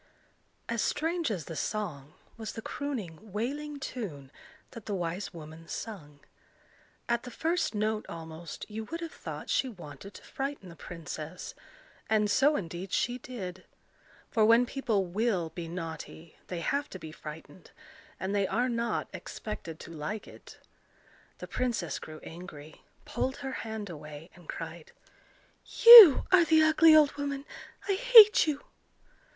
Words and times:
As 0.67 0.81
strange 0.81 1.29
as 1.29 1.45
the 1.45 1.55
song, 1.55 2.15
was 2.35 2.53
the 2.53 2.61
crooning 2.63 3.31
wailing 3.31 3.79
tune 3.79 4.31
that 4.71 4.87
the 4.87 4.95
wise 4.95 5.31
woman 5.31 5.67
sung. 5.67 6.21
At 7.07 7.21
the 7.21 7.29
first 7.29 7.75
note 7.75 8.07
almost, 8.09 8.65
you 8.67 8.85
would 8.85 8.99
have 9.01 9.11
thought 9.11 9.47
she 9.51 9.69
wanted 9.69 10.15
to 10.15 10.23
frighten 10.23 10.69
the 10.69 10.75
princess; 10.75 11.53
and 12.09 12.31
so 12.31 12.55
indeed 12.55 12.91
she 12.91 13.19
did. 13.19 13.63
For 14.31 14.43
when 14.43 14.65
people 14.65 15.05
will 15.05 15.49
be 15.51 15.67
naughty, 15.67 16.35
they 16.47 16.61
have 16.61 16.89
to 16.89 16.97
be 16.97 17.11
frightened, 17.11 17.69
and 18.19 18.33
they 18.33 18.47
are 18.47 18.69
not 18.69 19.07
expected 19.13 19.79
to 19.81 19.91
like 19.93 20.27
it. 20.27 20.57
The 21.37 21.47
princess 21.47 21.99
grew 21.99 22.19
angry, 22.23 22.81
pulled 23.05 23.37
her 23.45 23.51
hand 23.51 23.87
away, 23.87 24.31
and 24.33 24.49
cried,— 24.49 24.93
"You 25.85 26.25
are 26.31 26.43
the 26.43 26.63
ugly 26.63 26.95
old 26.95 27.11
woman. 27.17 27.45
I 27.87 27.93
hate 27.93 28.47
you!" 28.47 28.63